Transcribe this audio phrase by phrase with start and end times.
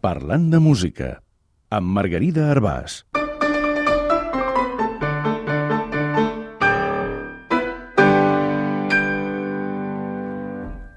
[0.00, 1.06] Parlant de música,
[1.76, 2.94] amb Margarida Arbàs.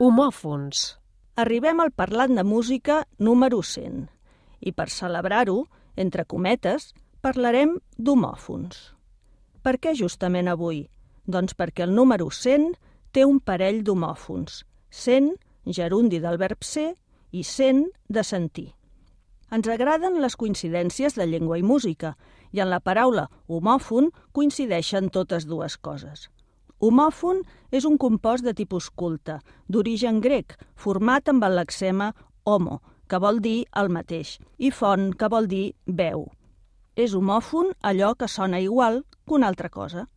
[0.00, 0.80] Homòfons.
[1.36, 4.06] Arribem al parlant de música número 100
[4.64, 5.58] i per celebrar-ho,
[6.00, 8.78] entre cometes, parlarem d'homòfons.
[9.60, 10.86] Per què justament avui?
[11.28, 12.72] Doncs perquè el número 100
[13.12, 15.34] té un parell d'homòfons, 100,
[15.68, 16.94] gerundi del verb ser,
[17.36, 18.70] i 100 de sentir.
[19.54, 22.16] Ens agraden les coincidències de llengua i música,
[22.50, 26.26] i en la paraula homòfon coincideixen totes dues coses.
[26.82, 29.38] Homòfon és un compost de tipus culte,
[29.68, 32.10] d'origen grec, format amb el lexema
[32.44, 36.26] homo, que vol dir el mateix, i font, que vol dir veu.
[36.96, 40.08] És homòfon allò que sona igual que una altra cosa.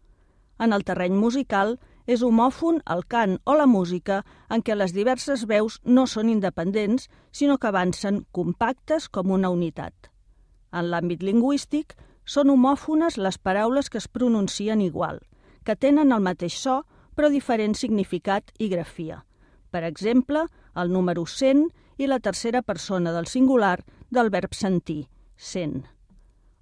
[0.59, 1.77] En el terreny musical,
[2.09, 7.05] és homòfon el cant o la música en què les diverses veus no són independents,
[7.31, 10.09] sinó que avancen compactes com una unitat.
[10.73, 11.93] En l'àmbit lingüístic,
[12.25, 15.21] són homòfones les paraules que es pronuncien igual–
[15.69, 16.79] que tenen el mateix so
[17.13, 19.19] però diferent significat i grafia.
[19.69, 21.67] Per exemple, el número 100
[21.99, 23.77] i la tercera persona del singular
[24.09, 25.03] del verb sentir,
[25.35, 25.83] sent.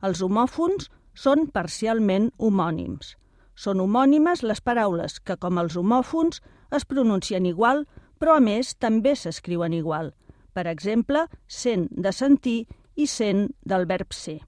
[0.03, 3.15] Els homòfons són parcialment homònims.
[3.57, 6.43] Són homònimes les paraules que, com els homòfons,
[6.77, 7.87] es pronuncien igual,
[8.21, 10.13] però a més també s'escriuen igual.
[10.53, 12.59] Per exemple, sent de sentir
[12.95, 14.39] i sent del verb ser.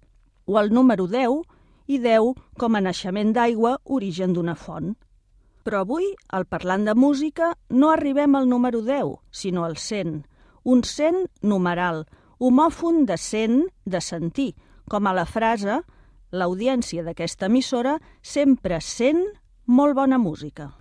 [0.46, 1.42] O el número 10
[1.90, 4.94] i 10 com a naixement d'aigua, origen d'una font.
[5.66, 10.22] Però avui, al parlant de música, no arribem al número 10, sinó al 100.
[10.70, 12.06] Un 100 numeral,
[12.38, 14.54] homòfon de 100 de sentir,
[14.90, 15.82] com a la frase
[16.32, 19.26] l'audiència d'aquesta emissora sempre sent
[19.66, 20.72] molt bona música.